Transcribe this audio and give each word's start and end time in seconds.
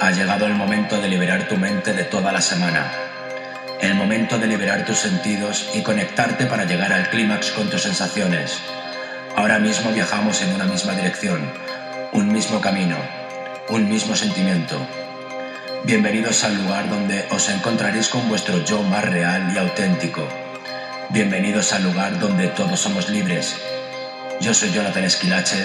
Ha 0.00 0.10
llegado 0.10 0.46
el 0.46 0.54
momento 0.54 1.00
de 1.00 1.08
liberar 1.08 1.46
tu 1.46 1.56
mente 1.56 1.92
de 1.92 2.02
toda 2.02 2.32
la 2.32 2.40
semana. 2.40 2.90
El 3.80 3.94
momento 3.94 4.38
de 4.38 4.48
liberar 4.48 4.84
tus 4.84 4.98
sentidos 4.98 5.70
y 5.72 5.82
conectarte 5.82 6.46
para 6.46 6.64
llegar 6.64 6.92
al 6.92 7.08
clímax 7.10 7.52
con 7.52 7.70
tus 7.70 7.82
sensaciones. 7.82 8.58
Ahora 9.36 9.60
mismo 9.60 9.92
viajamos 9.92 10.42
en 10.42 10.52
una 10.52 10.64
misma 10.64 10.94
dirección, 10.94 11.48
un 12.12 12.32
mismo 12.32 12.60
camino, 12.60 12.96
un 13.68 13.88
mismo 13.88 14.16
sentimiento. 14.16 14.76
Bienvenidos 15.84 16.42
al 16.42 16.56
lugar 16.56 16.90
donde 16.90 17.26
os 17.30 17.48
encontraréis 17.48 18.08
con 18.08 18.28
vuestro 18.28 18.64
yo 18.64 18.82
más 18.82 19.04
real 19.04 19.52
y 19.54 19.58
auténtico. 19.58 20.26
Bienvenidos 21.10 21.72
al 21.72 21.84
lugar 21.84 22.18
donde 22.18 22.48
todos 22.48 22.80
somos 22.80 23.08
libres. 23.08 23.54
Yo 24.40 24.54
soy 24.54 24.72
Jonathan 24.72 25.04
Esquilache 25.04 25.64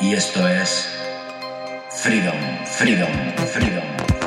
y 0.00 0.14
esto 0.14 0.48
es 0.48 0.97
Freedom, 2.00 2.38
Freedom, 2.64 3.12
Freedom. 3.48 4.17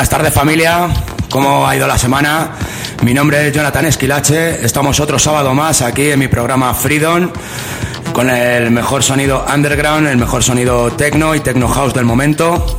Buenas 0.00 0.08
tardes 0.08 0.32
familia, 0.32 0.88
¿cómo 1.30 1.68
ha 1.68 1.76
ido 1.76 1.86
la 1.86 1.98
semana? 1.98 2.52
Mi 3.02 3.12
nombre 3.12 3.46
es 3.46 3.52
Jonathan 3.52 3.84
Esquilache, 3.84 4.64
estamos 4.64 4.98
otro 4.98 5.18
sábado 5.18 5.52
más 5.52 5.82
aquí 5.82 6.10
en 6.10 6.18
mi 6.18 6.26
programa 6.26 6.72
Freedom 6.72 7.30
con 8.14 8.30
el 8.30 8.70
mejor 8.70 9.02
sonido 9.02 9.44
underground, 9.54 10.08
el 10.08 10.16
mejor 10.16 10.42
sonido 10.42 10.90
techno 10.92 11.34
y 11.34 11.40
techno 11.40 11.68
house 11.68 11.92
del 11.92 12.06
momento. 12.06 12.78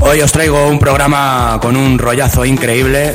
Hoy 0.00 0.22
os 0.22 0.32
traigo 0.32 0.66
un 0.66 0.78
programa 0.78 1.58
con 1.60 1.76
un 1.76 1.98
rollazo 1.98 2.46
increíble 2.46 3.14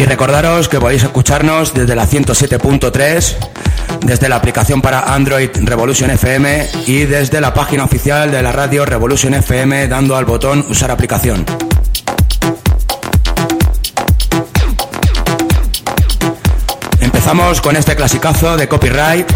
Y 0.00 0.06
recordaros 0.06 0.70
que 0.70 0.80
podéis 0.80 1.02
escucharnos 1.02 1.74
desde 1.74 1.94
la 1.94 2.06
107.3, 2.06 3.36
desde 4.00 4.30
la 4.30 4.36
aplicación 4.36 4.80
para 4.80 5.12
Android 5.12 5.50
Revolution 5.52 6.10
FM 6.10 6.68
y 6.86 7.04
desde 7.04 7.38
la 7.38 7.52
página 7.52 7.84
oficial 7.84 8.30
de 8.30 8.42
la 8.42 8.50
radio 8.50 8.86
Revolution 8.86 9.34
FM 9.34 9.88
dando 9.88 10.16
al 10.16 10.24
botón 10.24 10.64
usar 10.70 10.90
aplicación. 10.90 11.44
Empezamos 16.98 17.60
con 17.60 17.76
este 17.76 17.94
clasicazo 17.94 18.56
de 18.56 18.68
copyright 18.68 19.30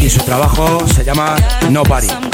y 0.00 0.08
su 0.08 0.20
trabajo 0.20 0.86
se 0.86 1.02
llama 1.02 1.34
Nobody. 1.68 2.06
such 2.06 2.31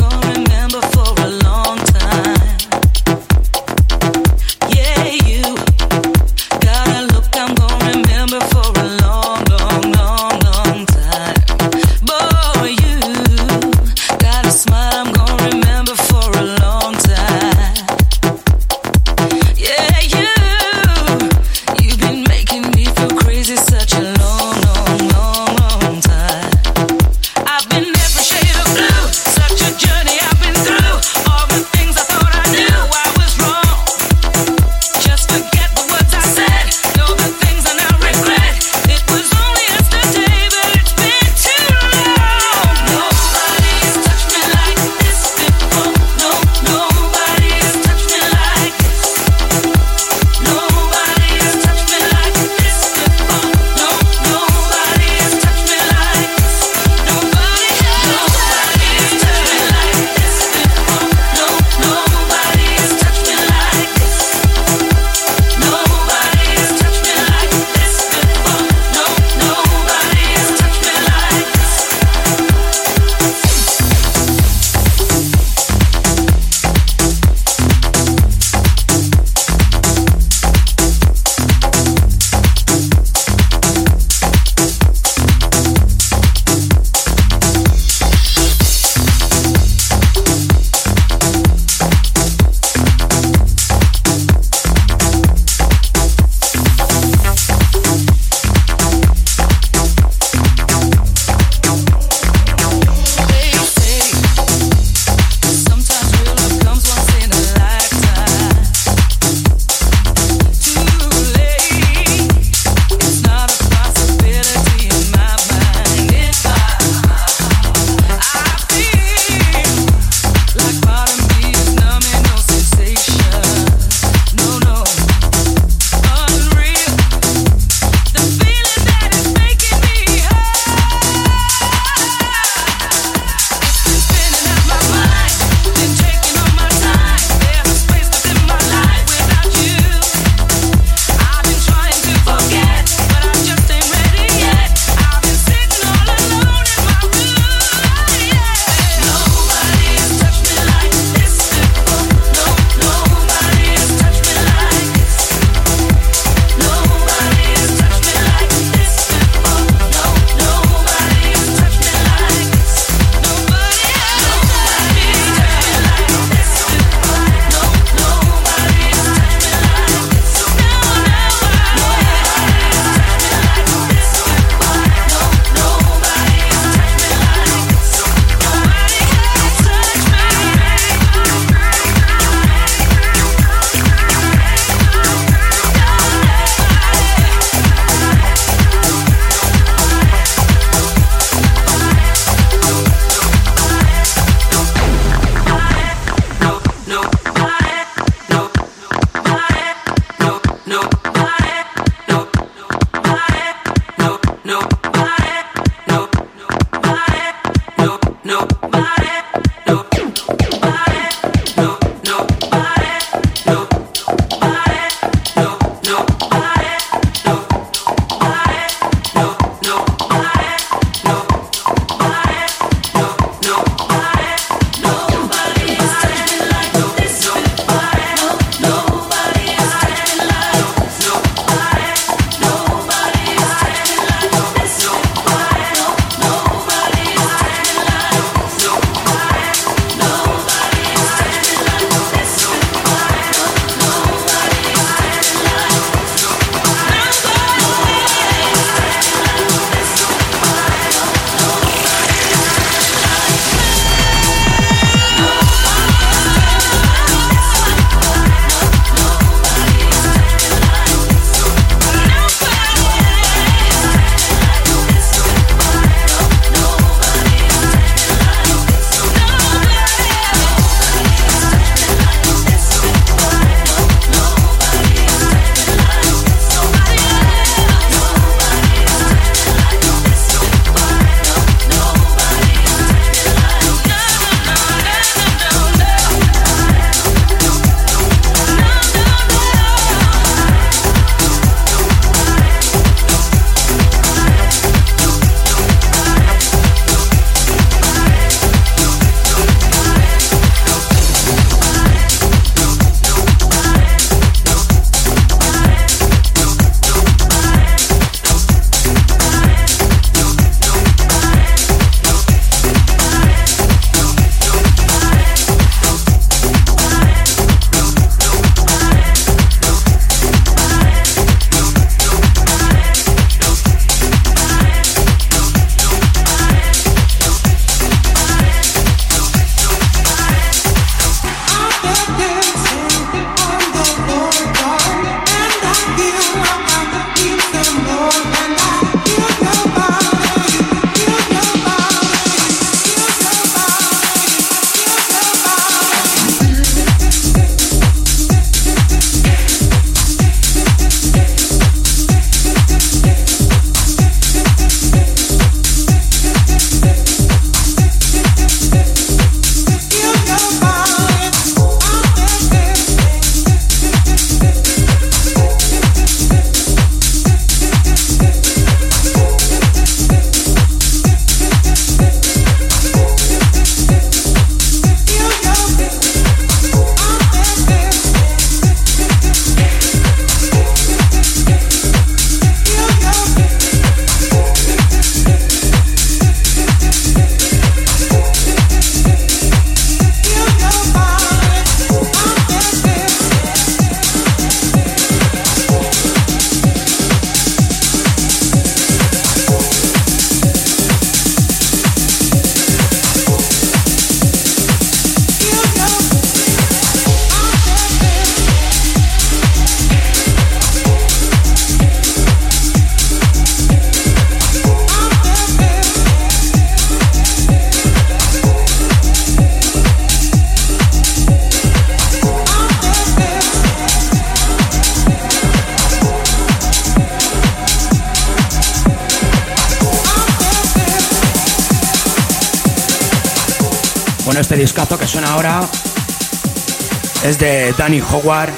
Danny 437.79 438.01
Howard 438.01 438.51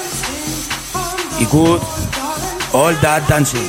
y 1.38 1.44
Good 1.44 1.82
All 2.72 2.94
That 3.02 3.28
Dancing. 3.28 3.68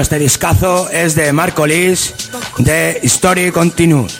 Este 0.00 0.18
discazo 0.18 0.88
es 0.88 1.14
de 1.14 1.30
Marco 1.30 1.66
Lis 1.66 2.14
de 2.56 3.00
Story 3.02 3.50
Continues. 3.50 4.18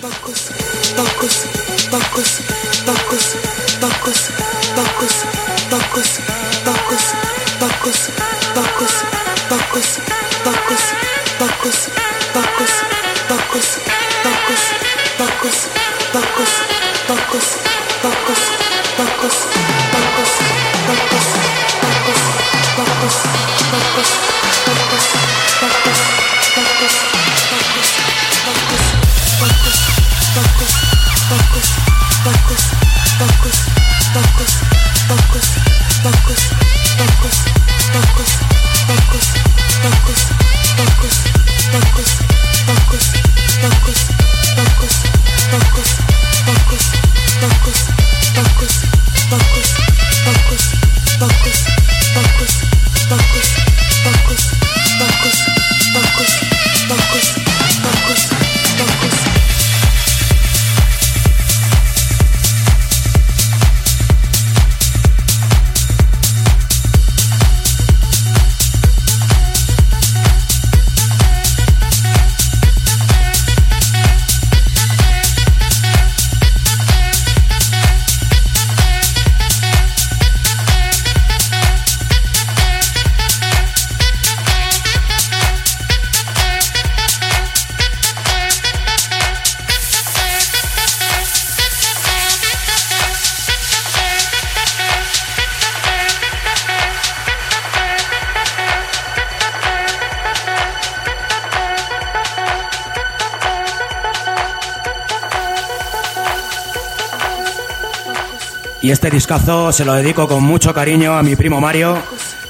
Y 108.90 108.92
este 108.92 109.09
discazo 109.09 109.70
se 109.70 109.85
lo 109.85 109.94
dedico 109.94 110.26
con 110.26 110.42
mucho 110.42 110.74
cariño 110.74 111.16
a 111.16 111.22
mi 111.22 111.37
primo 111.37 111.61
Mario, 111.61 111.96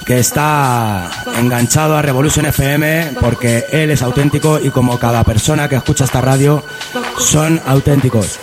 que 0.07 0.21
está 0.21 1.11
enganchado 1.39 1.99
a 1.99 2.01
Revolution 2.01 2.47
FM 2.47 3.17
porque 3.21 3.67
él 3.71 3.91
es 3.91 4.01
auténtico 4.01 4.59
y 4.59 4.71
como 4.71 4.99
cada 4.99 5.23
persona 5.23 5.69
que 5.69 5.77
escucha 5.77 6.05
esta 6.05 6.23
radio 6.23 6.65
son 7.19 7.61
auténticos. 7.67 8.41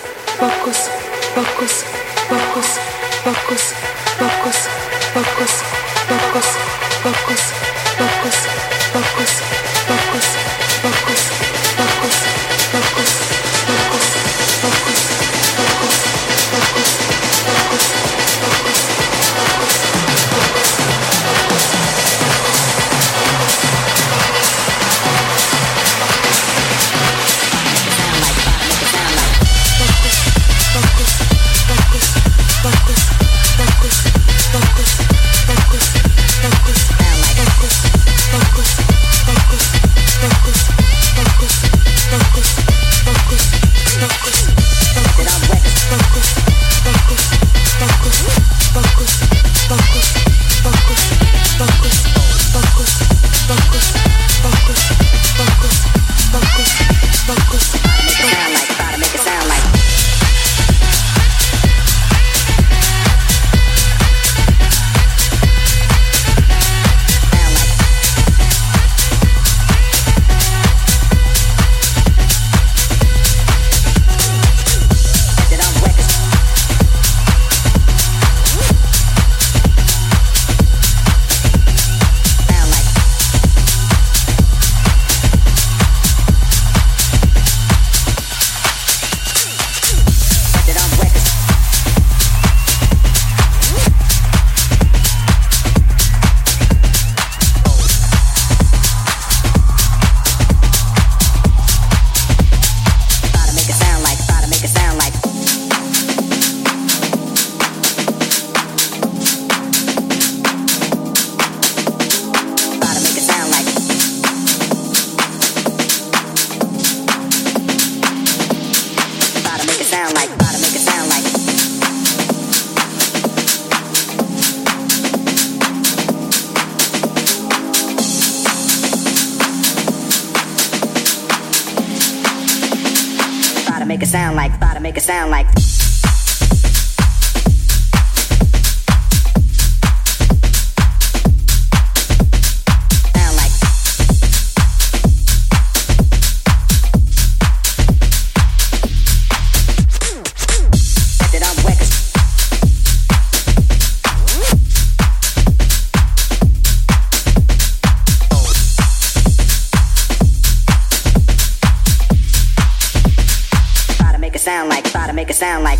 make 164.28 164.36
it 164.36 164.40
sound 164.40 164.68
like, 164.68 164.84
try 164.84 165.08
to 165.08 165.14
make 165.14 165.30
it 165.30 165.36
sound 165.36 165.64
like. 165.64 165.80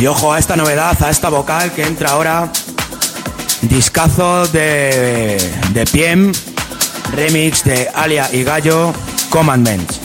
Y 0.00 0.06
ojo 0.06 0.32
a 0.32 0.38
esta 0.38 0.54
novedad, 0.54 0.96
a 1.02 1.10
esta 1.10 1.28
vocal 1.28 1.72
que 1.72 1.82
entra 1.82 2.10
ahora. 2.10 2.50
Discazo 3.62 4.46
de, 4.46 5.36
de 5.72 5.84
Piem, 5.86 6.32
remix 7.12 7.64
de 7.64 7.88
Alia 7.92 8.28
y 8.32 8.44
Gallo, 8.44 8.92
Commandments. 9.30 9.97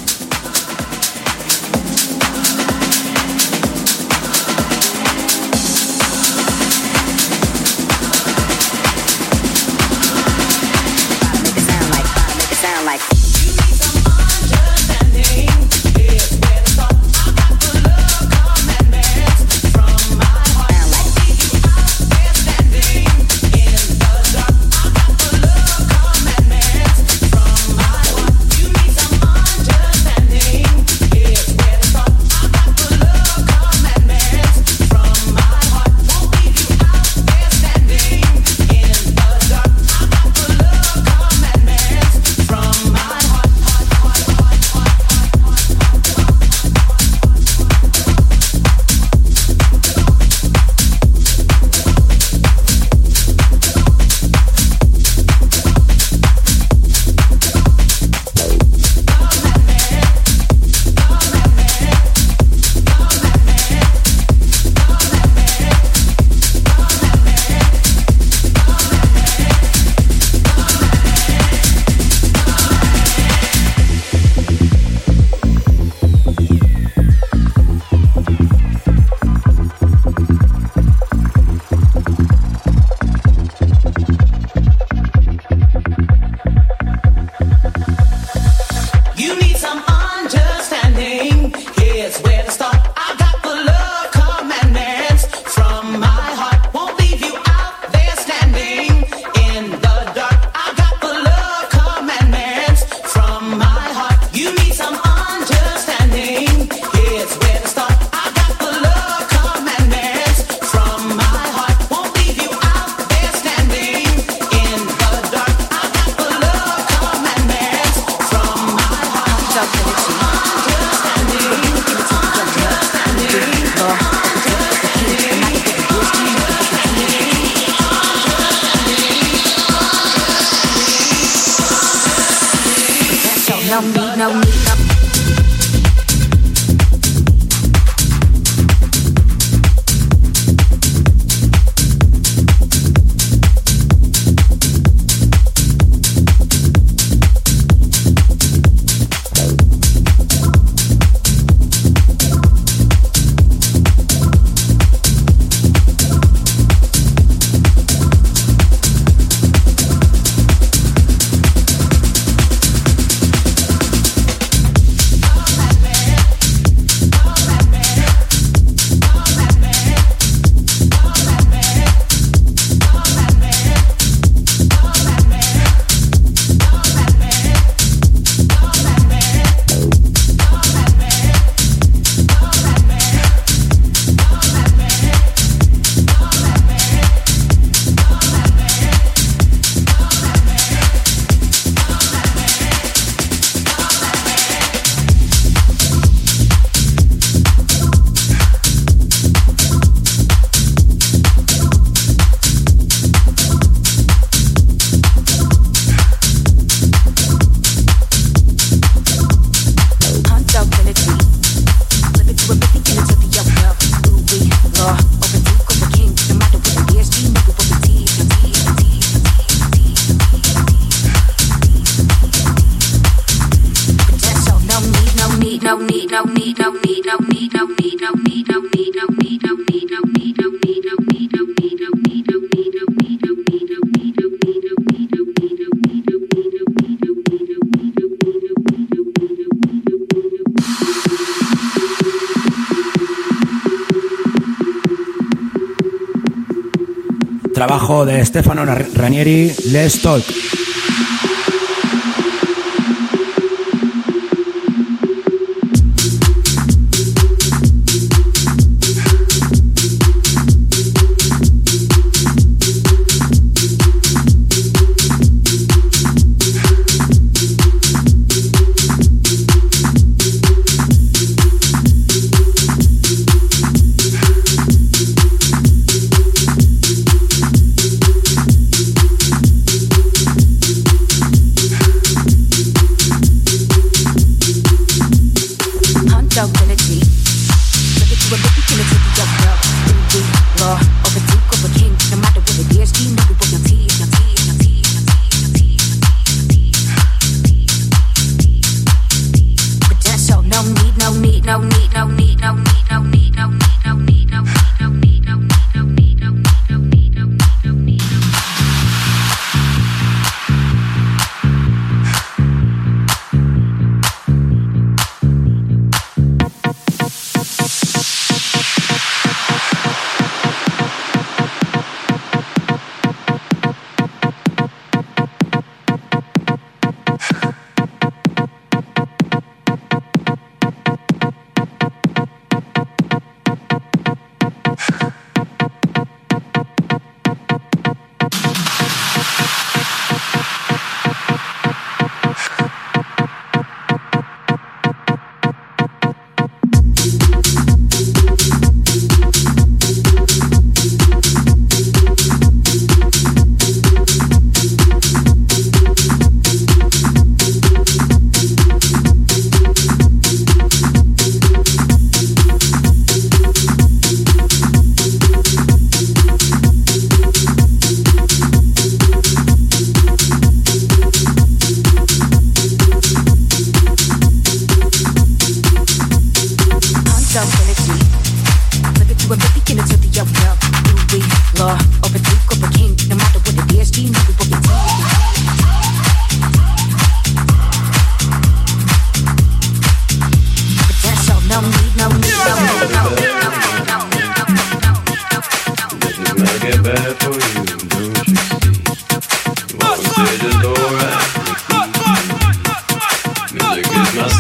De 248.02 248.26
Stefano 248.26 248.66
Ranieri, 248.66 249.54
Let's 249.72 250.02
Talk. 250.02 250.43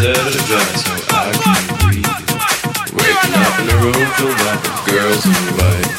deserve 0.03 0.33
to 0.33 0.39
so 0.83 0.91
I 1.15 1.31
can 1.31 1.63
breathe. 1.79 2.03
Waking 2.91 3.35
up 3.39 3.55
in 3.61 3.67
a 3.71 3.77
room 3.79 4.03
filled 4.19 4.43
up 4.51 4.59
with 4.59 4.79
girls 4.91 5.23
in 5.23 5.31
white. 5.55 5.91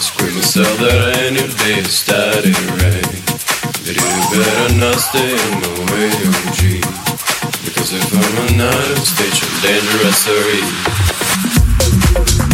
Scream 0.00 0.34
myself 0.34 0.72
that 0.80 0.96
I 1.12 1.28
knew 1.28 1.48
they 1.60 1.82
started 1.84 2.56
right. 2.80 3.04
But 3.84 4.00
you 4.00 4.08
better 4.32 4.68
not 4.80 4.96
stay 4.96 5.36
in 5.36 5.60
the 5.60 5.72
way 5.92 6.08
O.G. 6.24 6.80
Because 7.64 7.92
if 7.92 8.08
I'm 8.16 8.56
not 8.56 8.90
of 8.96 9.04
stage, 9.04 9.44
I'm 9.44 9.52
dangerous 9.60 10.24
to 10.24 10.32
read. 12.48 12.53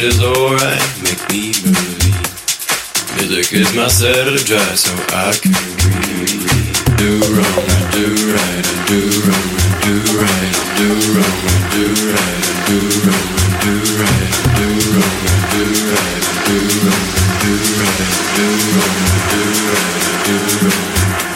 it 0.00 0.06
is 0.06 0.22
alright, 0.22 0.80
make 1.04 1.20
me 1.28 1.52
believe. 1.60 2.16
Music 3.20 3.52
is 3.52 3.68
my 3.76 3.86
set 3.88 4.28
of 4.28 4.40
sedative, 4.40 4.78
so 4.78 4.96
I 5.12 5.36
can 5.36 5.52
breathe. 5.76 6.40
Do 6.96 7.20
wrong, 7.36 7.68
I 7.68 7.84
do 7.92 8.08
right, 8.32 8.64
I 8.64 8.80
do 8.88 9.00
wrong, 9.28 9.48
I 9.60 9.84
do 9.84 10.00
right, 10.16 10.56
I 10.56 10.72
do 10.80 10.88
wrong, 11.12 11.36
I 11.44 11.68
do 11.76 11.84
right, 12.16 12.44
I 12.48 12.64
do 12.64 12.80
wrong, 13.04 13.28
I 13.28 13.60
do 13.60 13.76
right, 14.00 14.32
I 14.40 14.56
do 14.56 14.68
wrong, 14.88 15.20
I 15.20 15.48
do 15.52 15.68
right, 15.92 16.24
I 16.24 16.48
do 16.48 16.56
wrong, 16.80 17.04
I 17.12 17.44
do 17.44 17.52
right, 17.76 18.00
I 18.00 18.28
do 18.36 18.46
wrong, 18.72 18.96
I 19.00 19.28
do 19.28 19.42
right, 19.68 20.00
I 20.00 20.24
do 20.24 20.36
wrong. 20.64 21.29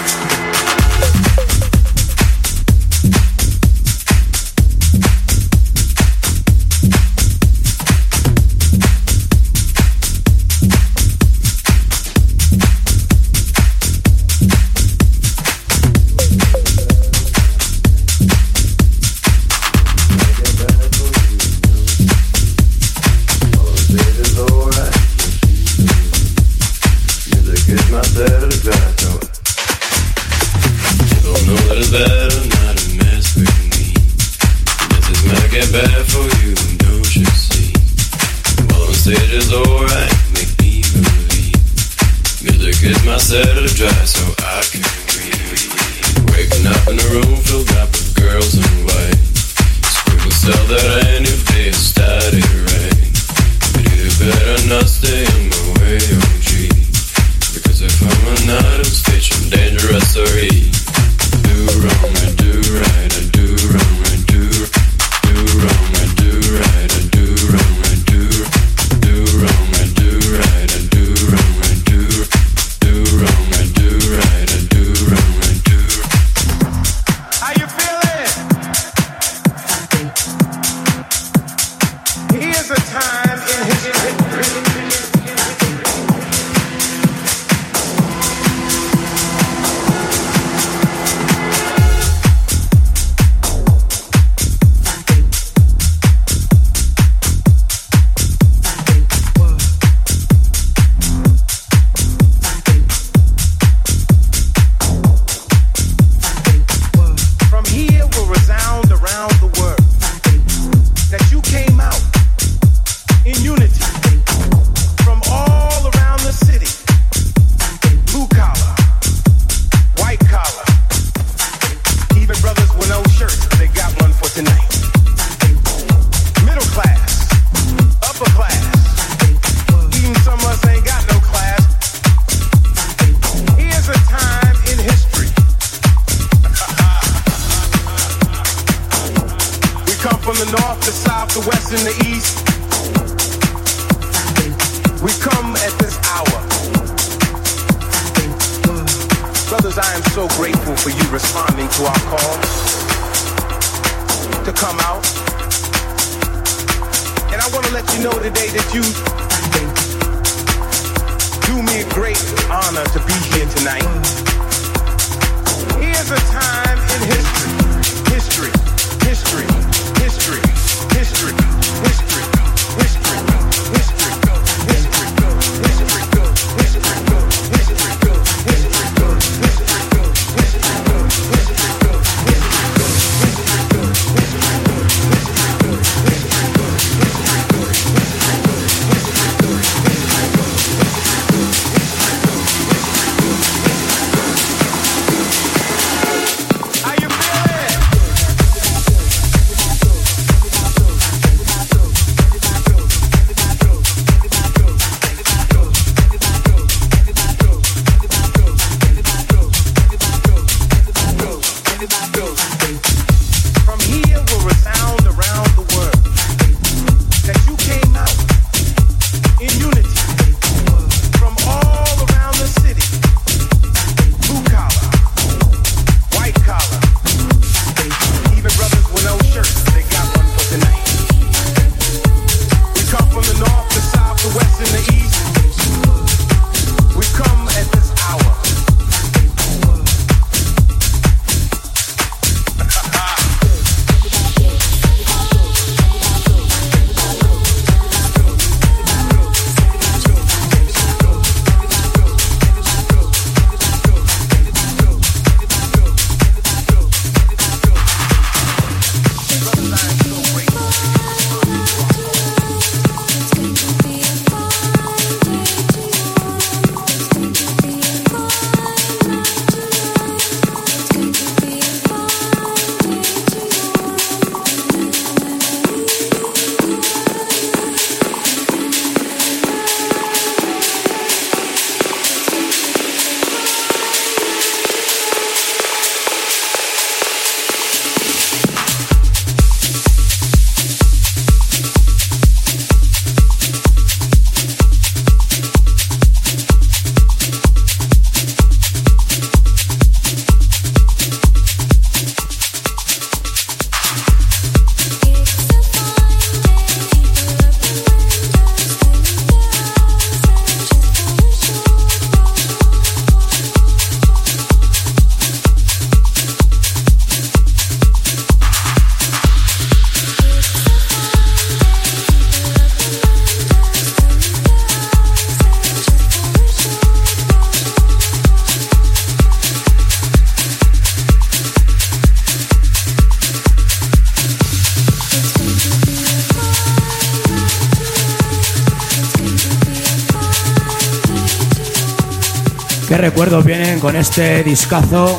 Con 343.84 343.96
este 343.96 344.42
discazo 344.42 345.18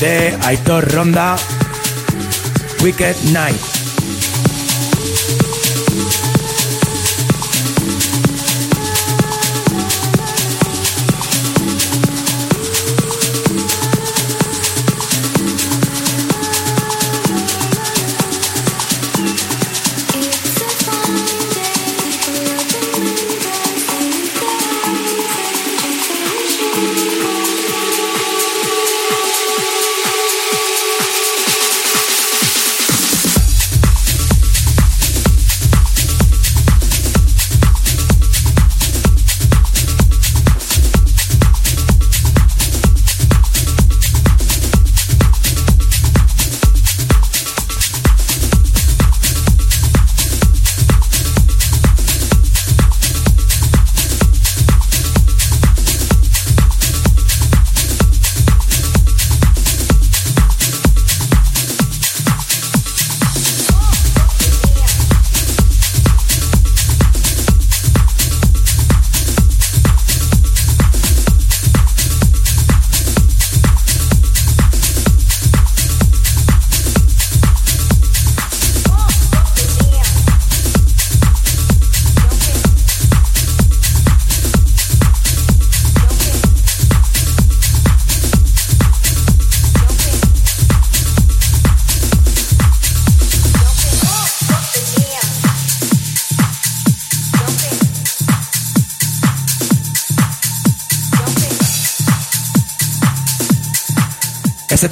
de 0.00 0.36
Aitor 0.42 0.92
Ronda, 0.92 1.36
Wicked 2.82 3.14
Night. 3.30 3.79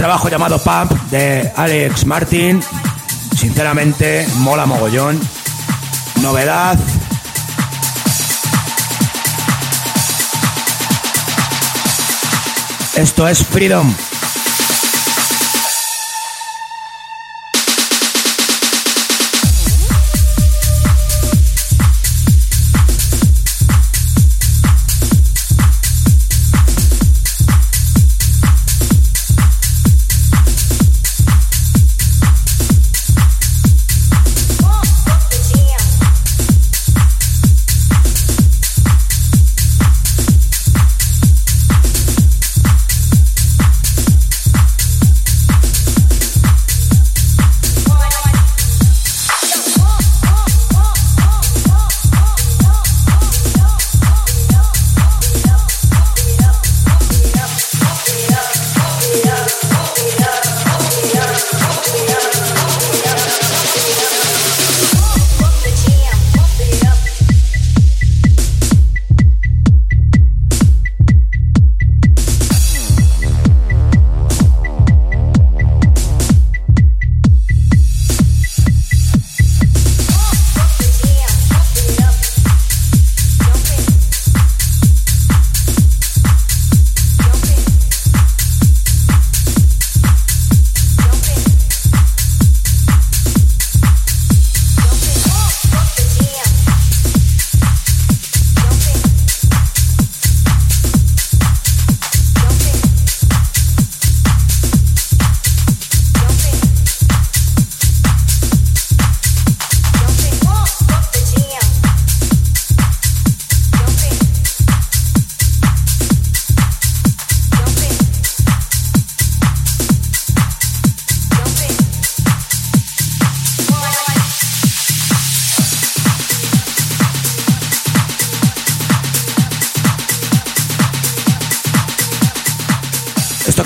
Trabajo 0.08 0.30
llamado 0.30 0.58
Pump 0.58 0.90
de 1.10 1.52
Alex 1.54 2.06
Martin, 2.06 2.62
sinceramente, 3.36 4.26
mola 4.36 4.64
mogollón. 4.64 5.20
Novedad. 6.22 6.78
Esto 12.96 13.28
es 13.28 13.44
Freedom. 13.44 13.94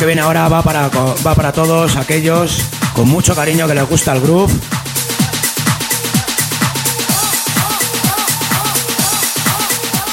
Ahora 0.03 0.48
va 0.48 0.62
para, 0.62 0.88
va 0.88 1.34
para 1.34 1.53
todos 1.53 1.94
aquellos 1.96 2.59
con 2.92 3.09
mucho 3.09 3.36
cariño 3.36 3.68
que 3.68 3.74
les 3.74 3.88
gusta 3.88 4.12
el 4.12 4.20
groove. 4.20 4.53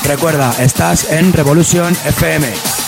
Recuerda, 0.03 0.53
estás 0.59 1.09
en 1.11 1.33
Revolution 1.33 1.95
FM. 2.05 2.78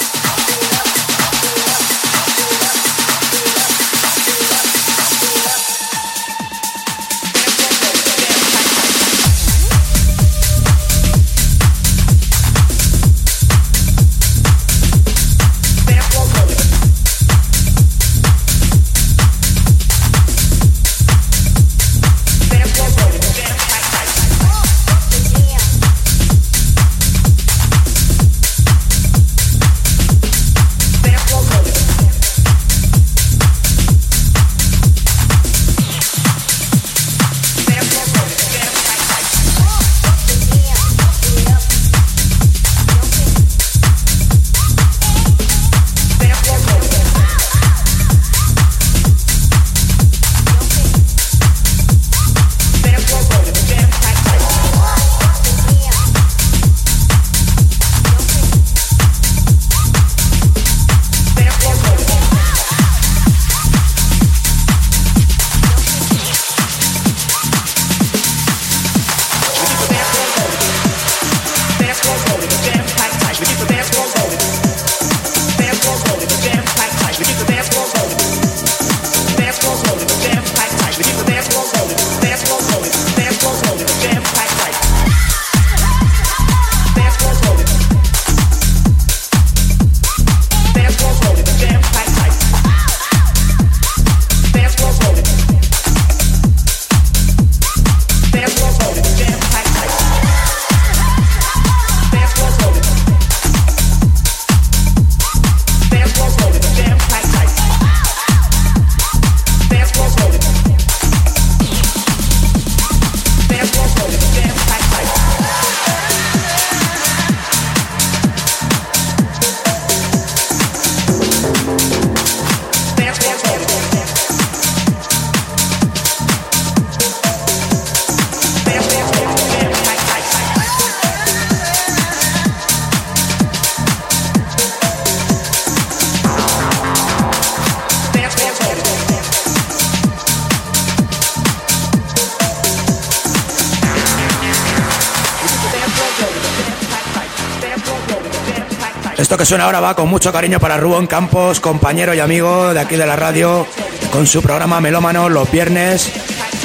Que 149.41 149.45
suena 149.47 149.63
ahora 149.63 149.79
va 149.79 149.95
con 149.95 150.07
mucho 150.07 150.31
cariño 150.31 150.59
para 150.59 150.77
Rubén 150.77 151.07
Campos, 151.07 151.59
compañero 151.59 152.13
y 152.13 152.19
amigo 152.19 152.75
de 152.75 152.79
aquí 152.79 152.95
de 152.95 153.07
la 153.07 153.15
radio, 153.15 153.65
con 154.11 154.27
su 154.27 154.39
programa 154.39 154.79
Melómano 154.79 155.29
los 155.29 155.49
viernes 155.49 156.11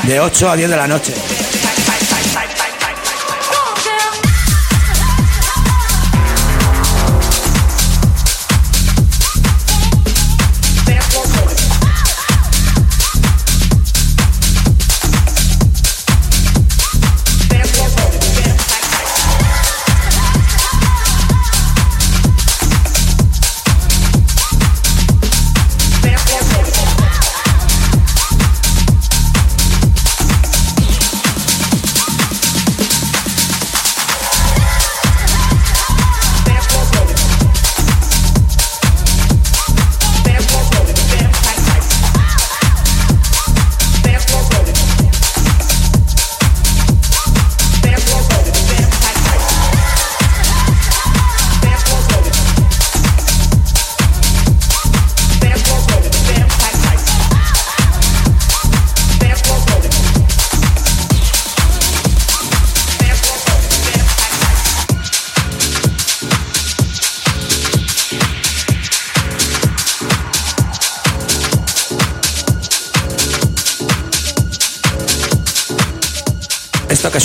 de 0.02 0.20
8 0.20 0.50
a 0.50 0.56
10 0.56 0.68
de 0.68 0.76
la 0.76 0.86
noche. 0.86 1.14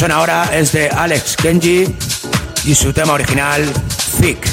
Suena 0.02 0.16
ahora 0.16 0.50
es 0.58 0.72
de 0.72 0.90
Alex 0.90 1.36
Kenji 1.36 1.86
y 2.66 2.74
su 2.74 2.92
tema 2.92 3.14
original, 3.14 3.72
Thick. 4.20 4.51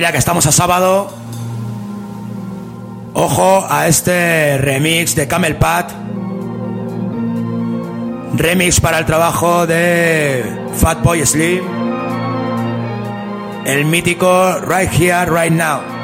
Familia, 0.00 0.12
que 0.12 0.18
estamos 0.18 0.46
a 0.46 0.52
sábado. 0.52 1.10
Ojo 3.12 3.66
a 3.68 3.86
este 3.86 4.56
remix 4.56 5.14
de 5.14 5.28
Camel 5.28 5.56
Pat. 5.56 5.90
Remix 8.34 8.80
para 8.80 8.98
el 8.98 9.04
trabajo 9.04 9.66
de 9.66 10.42
Fatboy 10.76 11.26
Slim. 11.26 11.64
El 13.66 13.84
mítico 13.84 14.54
Right 14.60 14.90
Here, 14.90 15.26
Right 15.26 15.52
Now. 15.52 15.99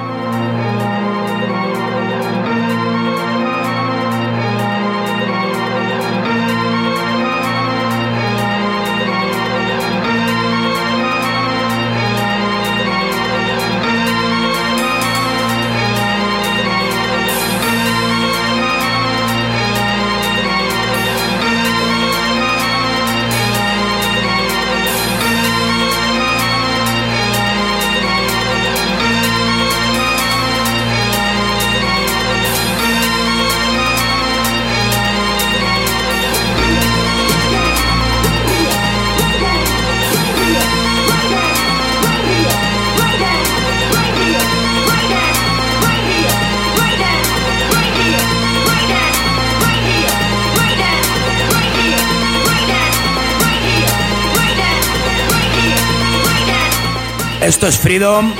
Esto 57.56 57.68
es 57.68 57.78
Freedom. 57.78 58.34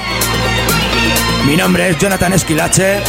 Mi 1.47 1.57
nombre 1.57 1.89
es 1.89 1.97
Jonathan 1.97 2.35
Esquilache. 2.35 3.03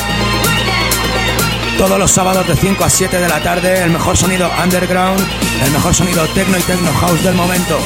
Todos 1.78 1.99
los 1.99 2.10
sábados 2.10 2.47
de 2.47 2.55
5 2.55 2.82
a 2.82 2.89
7 2.89 3.20
de 3.20 3.28
la 3.28 3.43
tarde, 3.43 3.84
el 3.84 3.89
mejor 3.89 4.16
sonido 4.16 4.49
underground, 4.64 5.20
el 5.66 5.72
mejor 5.72 5.93
sonido 5.93 6.26
techno 6.28 6.58
y 6.58 6.62
techno 6.62 6.93
house 6.93 7.22
del 7.26 7.36
momento. 7.36 7.78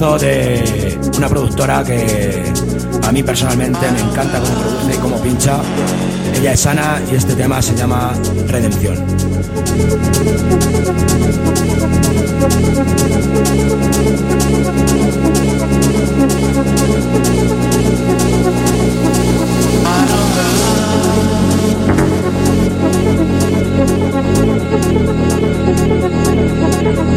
De 0.00 0.98
una 1.18 1.28
productora 1.28 1.84
que 1.84 2.50
a 3.02 3.12
mí 3.12 3.22
personalmente 3.22 3.80
me 3.92 4.00
encanta 4.00 4.40
cómo 4.40 4.54
produce 4.58 4.94
y 4.94 4.98
cómo 4.98 5.20
pincha. 5.20 5.60
Ella 6.34 6.54
es 6.54 6.66
Ana 6.66 7.02
y 7.12 7.16
este 7.16 7.34
tema 7.34 7.60
se 7.60 7.76
llama 7.76 8.14
Redención. 8.46 8.96
Esto 26.82 27.10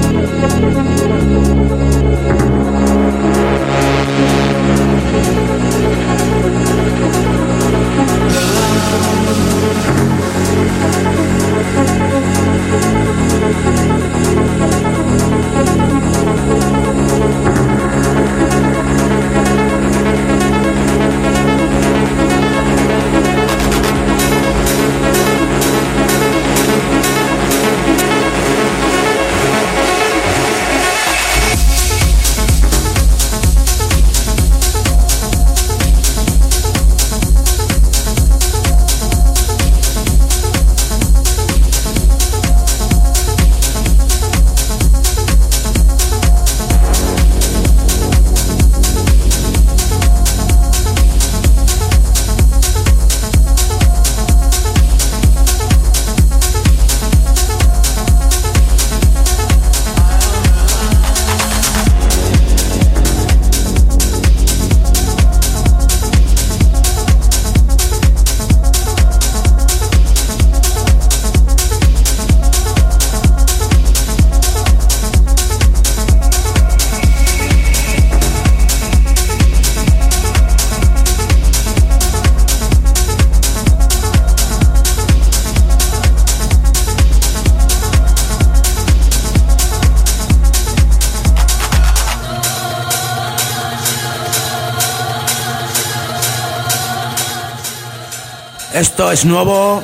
es 99.14 99.26
nuevo. 99.26 99.84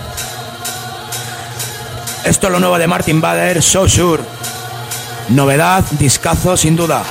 Esto 2.23 2.47
es 2.47 2.51
lo 2.51 2.59
nuevo 2.59 2.79
de 2.79 2.87
Martin 2.87 3.21
Bader, 3.21 3.61
So 3.61 3.87
Sure. 3.87 4.23
Novedad, 5.29 5.83
discazo 5.91 6.57
sin 6.57 6.75
duda. 6.75 7.03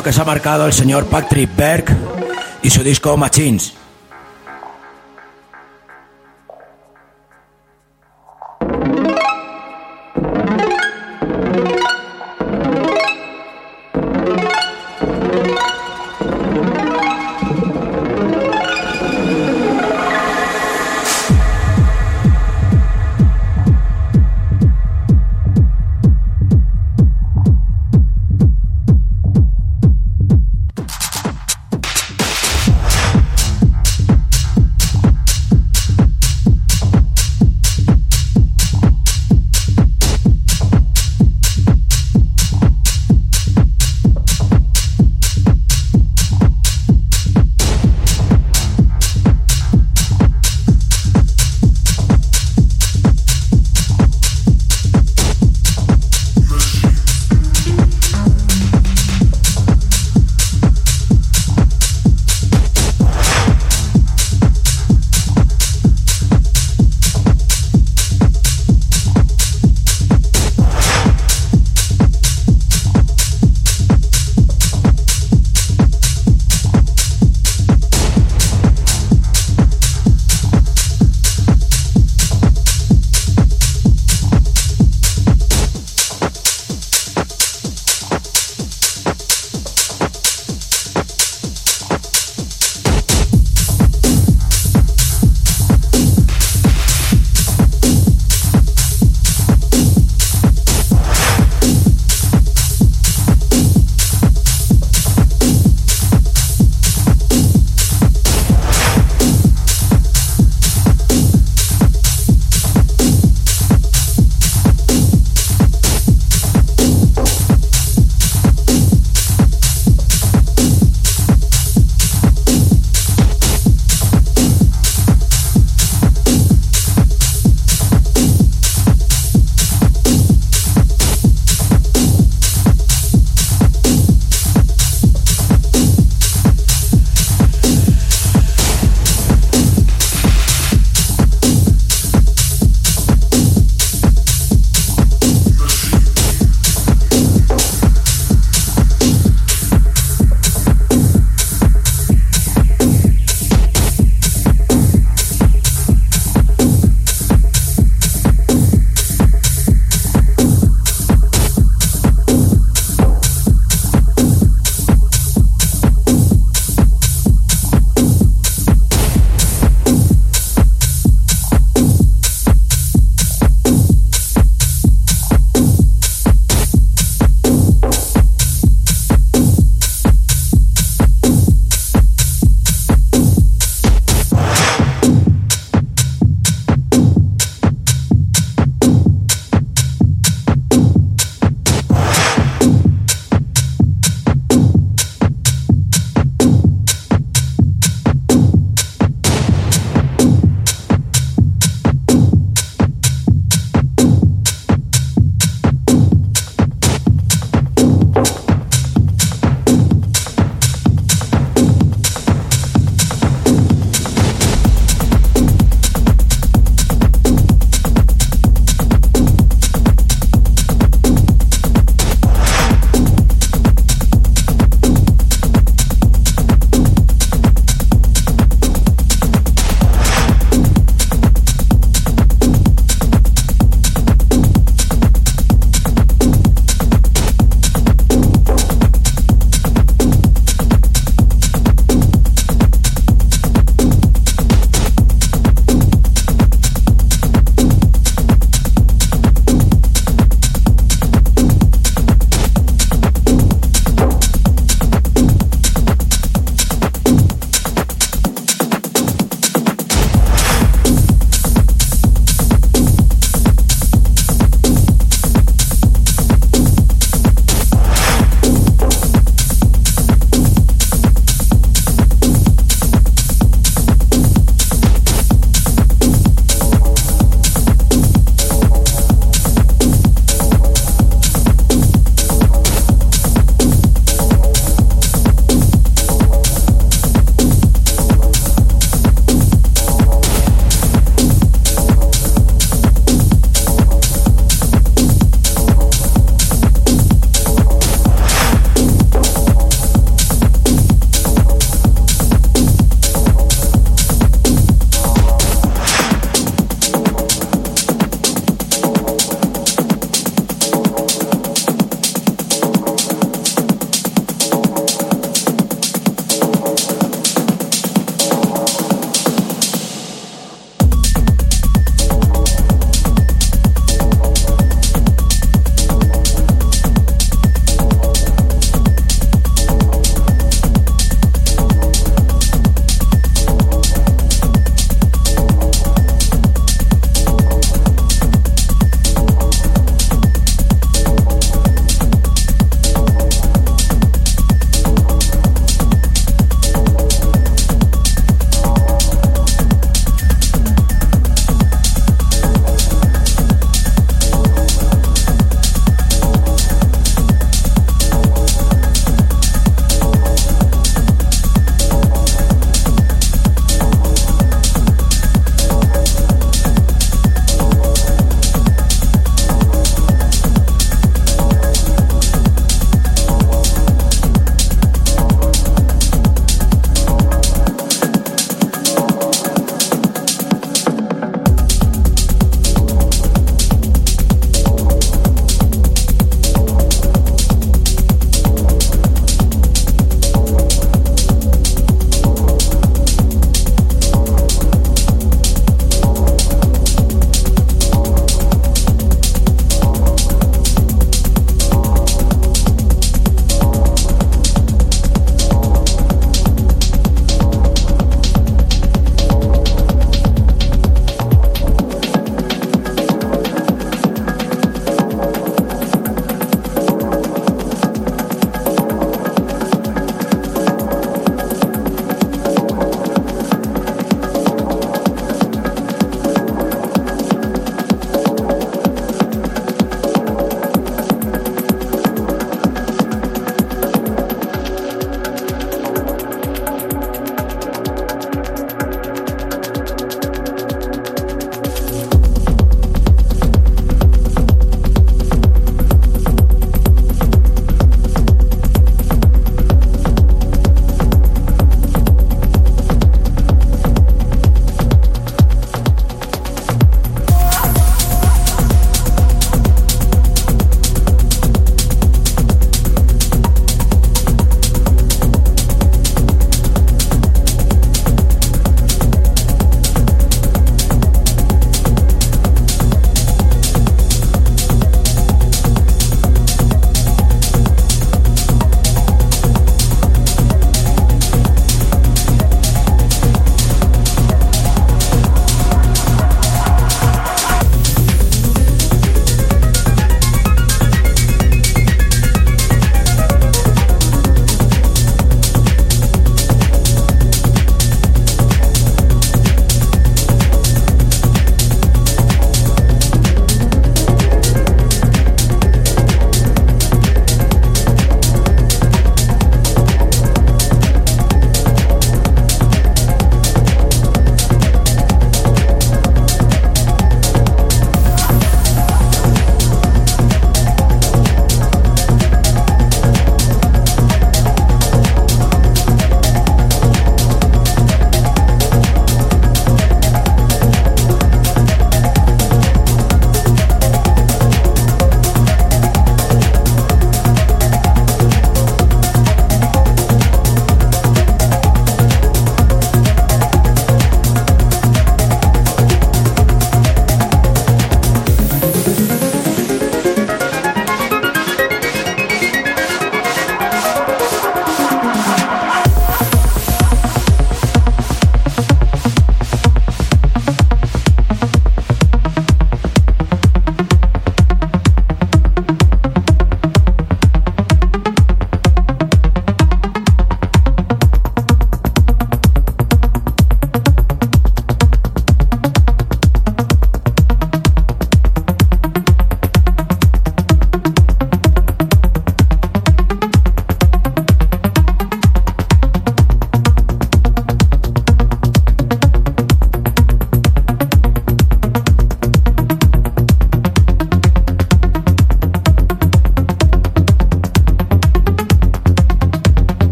Que 0.00 0.12
se 0.12 0.20
ha 0.20 0.24
marcado 0.24 0.66
el 0.66 0.72
señor 0.72 1.04
Patrick 1.06 1.54
Berg 1.54 1.84
y 2.62 2.70
su 2.70 2.82
disco 2.82 3.16
Machines. 3.16 3.74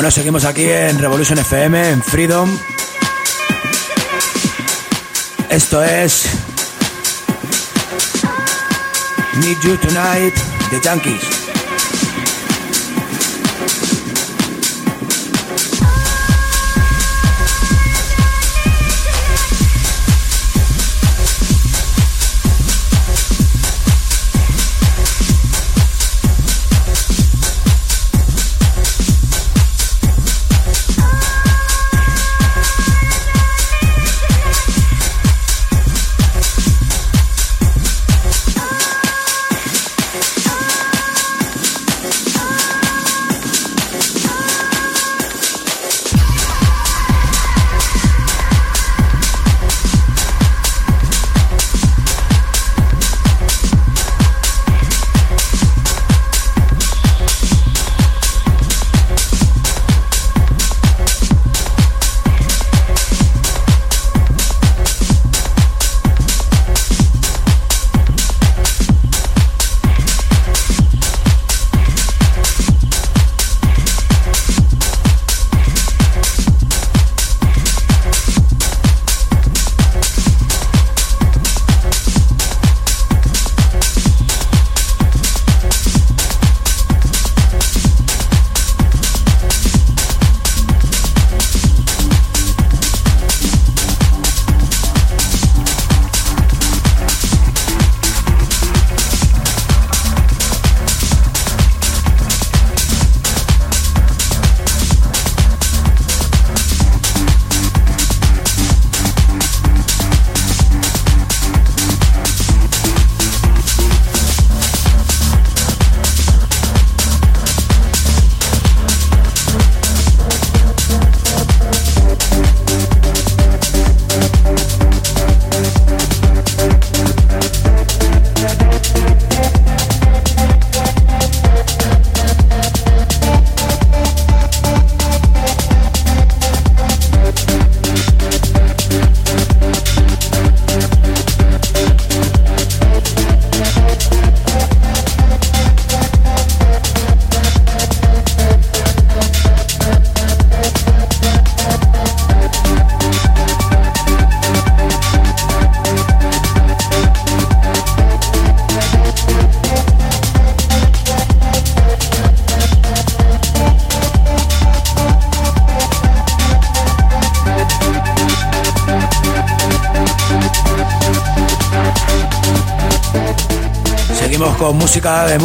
Bueno, 0.00 0.10
seguimos 0.10 0.46
aquí 0.46 0.62
en 0.62 0.98
Revolution 0.98 1.38
FM, 1.38 1.90
en 1.90 2.02
Freedom. 2.02 2.48
Esto 5.50 5.84
es 5.84 6.24
Need 9.42 9.58
You 9.62 9.76
Tonight 9.76 10.34
de 10.70 10.88
Junkies. 10.88 11.39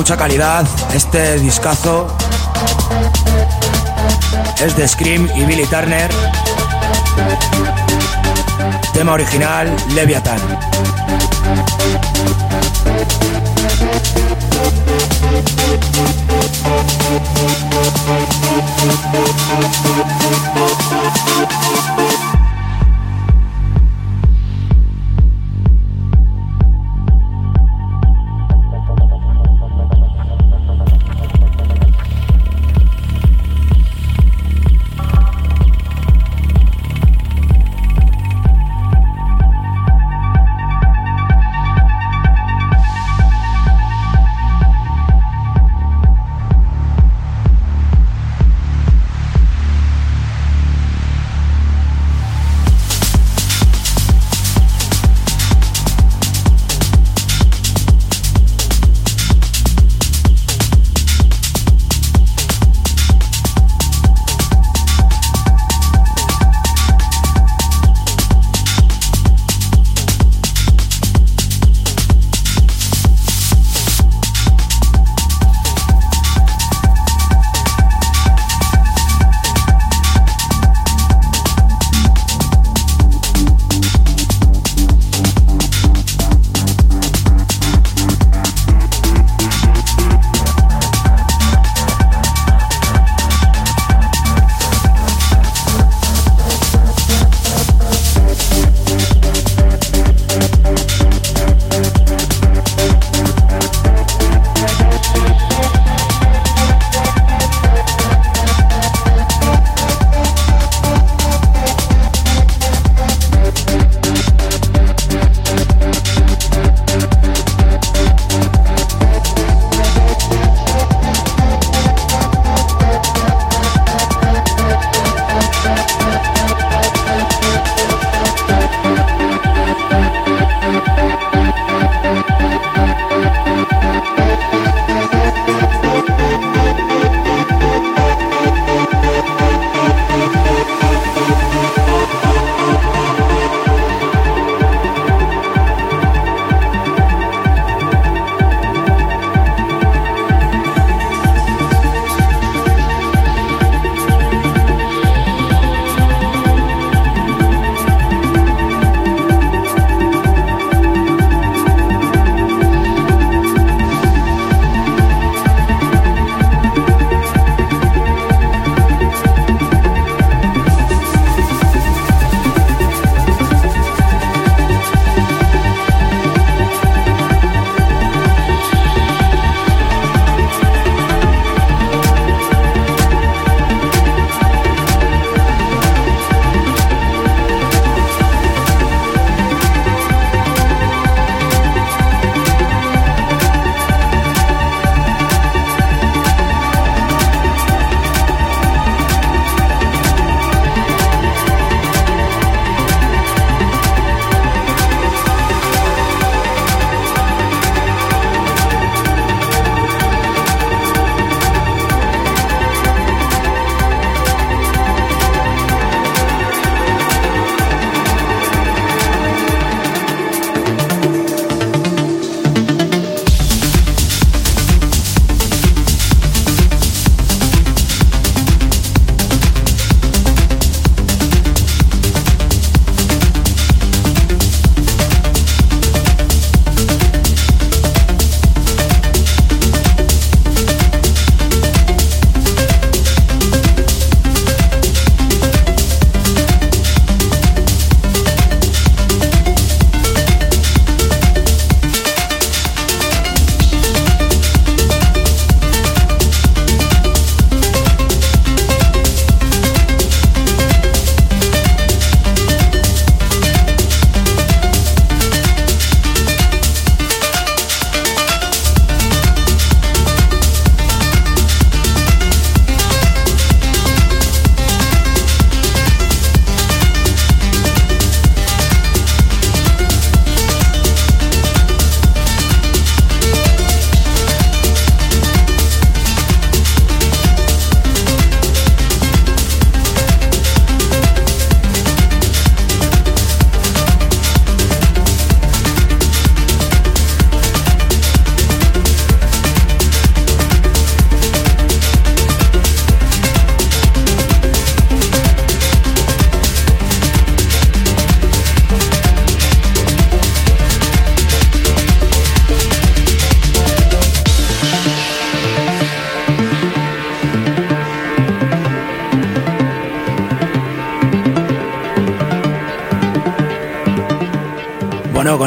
Mucha 0.05 0.17
calidad. 0.17 0.67
Este 0.93 1.39
discazo 1.39 2.07
es 4.63 4.77
de 4.77 4.87
Scream 4.87 5.27
y 5.35 5.45
Billy 5.45 5.65
Turner. 5.65 6.11
Tema 8.93 9.13
original, 9.13 9.75
Leviathan. 9.95 11.04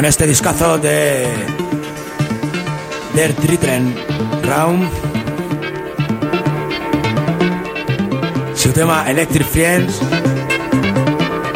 Este 0.09 0.25
discazo 0.25 0.79
de 0.79 1.27
Der 3.13 3.35
Dritten 3.35 3.95
Raum. 4.41 4.89
Su 8.55 8.71
tema 8.71 9.05
Electric 9.07 9.45
Friends. 9.45 9.99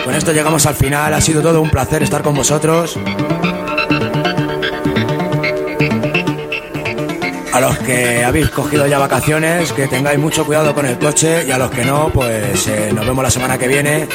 Con 0.06 0.14
esto 0.14 0.32
llegamos 0.32 0.68
al 0.68 0.76
final. 0.76 1.16
Ha 1.16 1.22
sido 1.22 1.42
todo 1.42 1.62
un 1.64 1.72
placer 1.72 2.04
estar 2.04 2.22
con 2.22 2.36
vosotros. 2.36 2.96
A 7.54 7.60
los 7.60 7.78
que 7.80 8.24
habéis 8.24 8.50
cogido 8.52 8.86
ya 8.86 9.00
vacaciones, 9.00 9.74
que 9.74 9.88
tengáis 9.88 10.20
mucho 10.20 10.46
cuidado 10.46 10.76
con 10.76 10.86
el 10.86 11.00
coche 11.00 11.44
y 11.48 11.52
a 11.52 11.58
los 11.58 11.72
que 11.72 11.86
no, 11.86 12.10
pues 12.14 12.68
eh, 12.68 12.92
nos 12.94 13.04
vemos 13.04 13.24
la 13.24 13.32
semana 13.32 13.58
que 13.58 13.68
viene. 13.68 14.08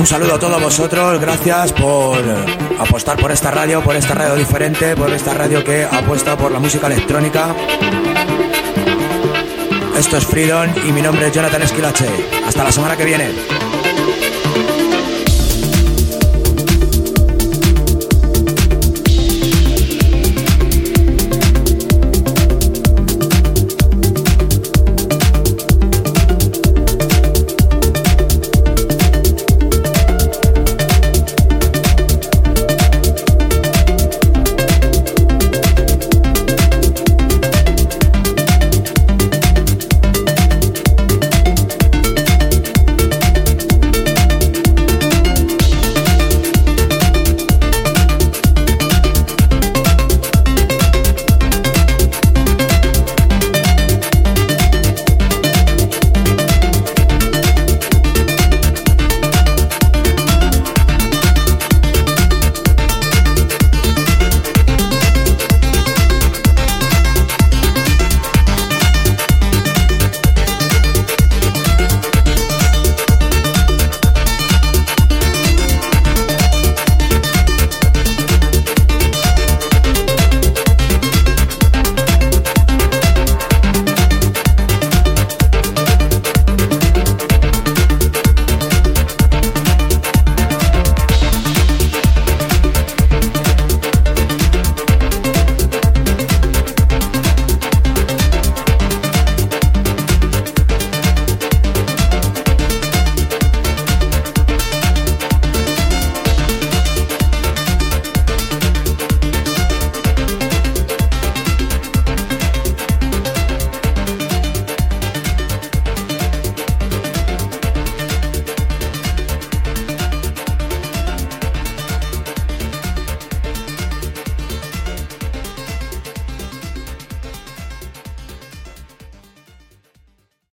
Un 0.00 0.06
saludo 0.06 0.36
a 0.36 0.38
todos 0.38 0.62
vosotros, 0.62 1.20
gracias 1.20 1.74
por 1.74 2.16
apostar 2.78 3.18
por 3.18 3.30
esta 3.30 3.50
radio, 3.50 3.82
por 3.82 3.94
esta 3.94 4.14
radio 4.14 4.34
diferente, 4.34 4.96
por 4.96 5.10
esta 5.10 5.34
radio 5.34 5.62
que 5.62 5.84
apuesta 5.84 6.38
por 6.38 6.50
la 6.50 6.58
música 6.58 6.86
electrónica. 6.86 7.54
Esto 9.98 10.16
es 10.16 10.24
Freedom 10.24 10.70
y 10.88 10.92
mi 10.92 11.02
nombre 11.02 11.26
es 11.26 11.34
Jonathan 11.34 11.60
Esquilache. 11.60 12.08
Hasta 12.46 12.64
la 12.64 12.72
semana 12.72 12.96
que 12.96 13.04
viene. 13.04 13.69